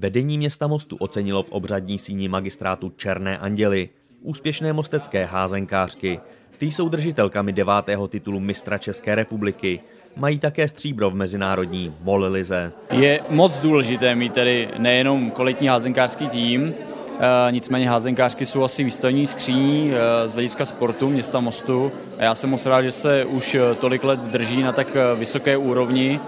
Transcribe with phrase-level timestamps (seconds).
[0.00, 3.88] Vedení města Mostu ocenilo v obřadní síni magistrátu Černé anděly,
[4.22, 6.20] úspěšné mostecké házenkářky.
[6.58, 9.80] Ty jsou držitelkami devátého titulu mistra České republiky.
[10.16, 12.72] Mají také stříbro v mezinárodní Molilize.
[12.90, 16.74] Je moc důležité mít tedy nejenom kvalitní házenkářský tým,
[17.22, 22.34] Eh, nicméně házenkářky jsou asi výstavní skříní eh, z hlediska sportu města Mostu a já
[22.34, 26.20] jsem moc rád, že se už eh, tolik let drží na tak vysoké úrovni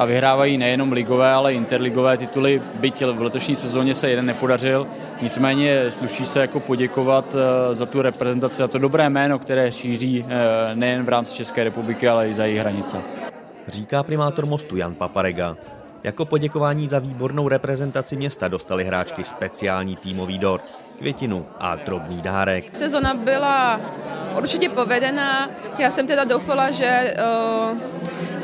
[0.00, 4.86] a vyhrávají nejenom ligové, ale interligové tituly, byť v letošní sezóně se jeden nepodařil.
[5.22, 7.36] Nicméně sluší se jako poděkovat
[7.72, 10.24] za tu reprezentaci, za to dobré jméno, které šíří
[10.74, 12.96] nejen v rámci České republiky, ale i za její hranice.
[13.68, 15.56] Říká primátor Mostu Jan Paparega.
[16.04, 20.64] Jako poděkování za výbornou reprezentaci města dostali hráčky speciální týmový dort,
[20.98, 22.76] květinu a drobný dárek.
[22.76, 23.80] Sezona byla
[24.38, 25.50] určitě povedená.
[25.78, 27.14] Já jsem teda doufala, že
[27.72, 27.78] uh,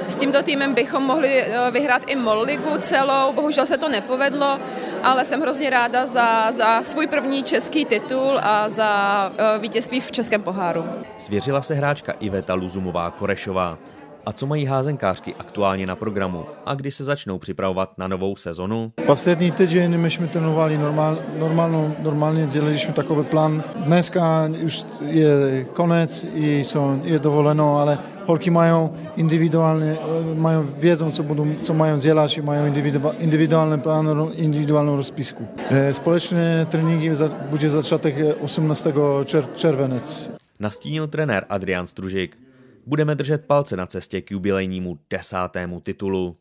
[0.07, 3.33] s tímto týmem bychom mohli uh, vyhrát i MOL ligu celou.
[3.33, 4.59] Bohužel se to nepovedlo,
[5.03, 10.13] ale jsem hrozně ráda za, za svůj první český titul a za uh, vítězství v
[10.13, 10.85] Českém poháru.
[11.19, 13.79] Svěřila se hráčka Iveta Luzumová Korešová.
[14.27, 18.93] A co mají házenkářky aktuálně na programu a kdy se začnou připravovat na novou sezonu?
[19.07, 23.65] Poslední týden my jsme trénovali normál, normálno, normálně, dělali jsme takový plán.
[23.77, 29.97] Dneska už je konec, i jsou, je dovoleno, ale holky mají individuálně,
[30.35, 32.73] mají vědom, co, budou, co mají dělat, mají
[33.19, 35.49] individuální plán, individuální rozpisku.
[35.71, 37.11] E, společné tréninky
[37.51, 38.87] bude začátek 18.
[39.55, 40.31] červenec.
[40.61, 42.46] Nastínil trenér Adrian Stružik.
[42.87, 46.37] Budeme držet palce na cestě k jubilejnímu desátému titulu.